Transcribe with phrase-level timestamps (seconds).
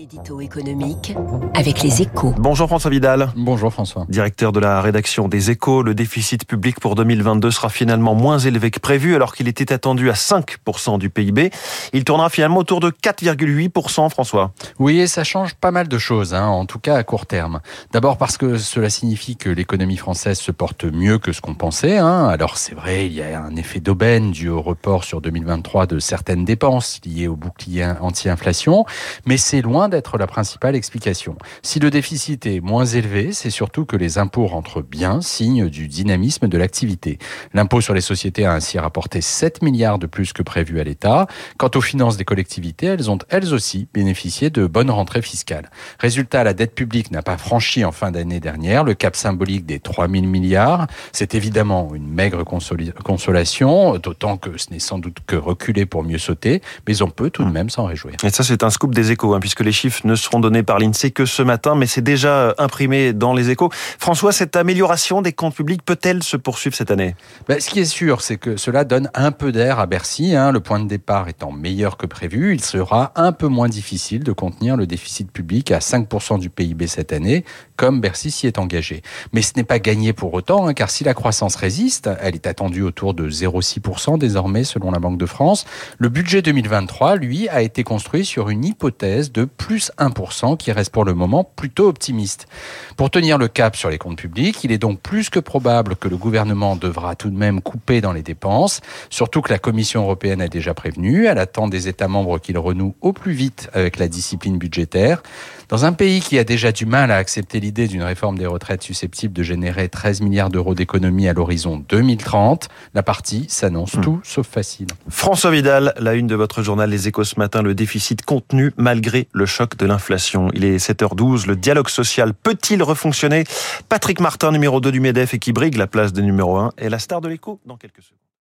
[0.00, 1.14] L'édito économique
[1.52, 2.32] avec les échos.
[2.38, 3.32] Bonjour François Vidal.
[3.36, 4.06] Bonjour François.
[4.08, 8.70] Directeur de la rédaction des échos, le déficit public pour 2022 sera finalement moins élevé
[8.70, 11.50] que prévu alors qu'il était attendu à 5% du PIB.
[11.92, 14.52] Il tournera finalement autour de 4,8% François.
[14.78, 17.60] Oui, et ça change pas mal de choses, hein, en tout cas à court terme.
[17.92, 21.98] D'abord parce que cela signifie que l'économie française se porte mieux que ce qu'on pensait.
[21.98, 22.26] Hein.
[22.28, 25.98] Alors c'est vrai, il y a un effet d'aubaine dû au report sur 2023 de
[25.98, 28.86] certaines dépenses liées au bouclier anti-inflation,
[29.26, 31.36] mais c'est loin d'être la principale explication.
[31.62, 35.88] Si le déficit est moins élevé, c'est surtout que les impôts rentrent bien, signe du
[35.88, 37.18] dynamisme de l'activité.
[37.52, 41.26] L'impôt sur les sociétés a ainsi rapporté 7 milliards de plus que prévu à l'État.
[41.58, 45.70] Quant aux finances des collectivités, elles ont elles aussi bénéficié de bonnes rentrées fiscales.
[45.98, 49.80] Résultat, la dette publique n'a pas franchi en fin d'année dernière le cap symbolique des
[49.80, 50.86] 3 000 milliards.
[51.12, 56.18] C'est évidemment une maigre consolation, d'autant que ce n'est sans doute que reculer pour mieux
[56.18, 58.14] sauter, mais on peut tout de même s'en réjouir.
[58.22, 60.78] Et ça, c'est un scoop des échos, hein, puisque les chiffres ne seront donnés par
[60.78, 63.70] l'INSEE que ce matin, mais c'est déjà imprimé dans les échos.
[63.98, 67.14] François, cette amélioration des comptes publics peut-elle se poursuivre cette année?
[67.48, 70.34] Ben, Ce qui est sûr, c'est que cela donne un peu d'air à Bercy.
[70.34, 70.52] Hein.
[70.52, 74.32] Le point de départ étant meilleur que prévu, il sera un peu moins difficile de
[74.32, 77.44] contenir le déficit public à 5% du PIB cette année,
[77.76, 79.02] comme Bercy s'y est engagé.
[79.32, 82.46] Mais ce n'est pas gagné pour autant, hein, car si la croissance résiste, elle est
[82.46, 85.64] attendue autour de 0,6% désormais selon la Banque de France,
[85.98, 90.90] le budget 2023, lui, a été construit sur une hypothèse de plus 1% qui reste
[90.90, 92.48] pour le moment plutôt optimiste.
[92.96, 96.08] Pour tenir le cap sur les comptes publics, il est donc plus que probable que
[96.08, 100.40] le gouvernement devra tout de même couper dans les dépenses, surtout que la Commission européenne
[100.40, 104.08] a déjà prévenu, elle attend des États membres qu'ils renouent au plus vite avec la
[104.08, 105.22] discipline budgétaire.
[105.68, 108.82] Dans un pays qui a déjà du mal à accepter l'idée d'une réforme des retraites
[108.82, 114.00] susceptible de générer 13 milliards d'euros d'économie à l'horizon 2030, la partie s'annonce hmm.
[114.00, 114.88] tout sauf facile.
[115.08, 119.28] François Vidal, la une de votre journal Les Échos ce matin, le déficit contenu malgré
[119.32, 120.48] le choc de l'inflation.
[120.54, 123.44] Il est 7h12, le dialogue social peut-il refonctionner?
[123.88, 126.88] Patrick Martin, numéro 2 du MEDEF et qui brigue la place de numéro 1, est
[126.88, 128.29] la star de l'écho dans quelques secondes.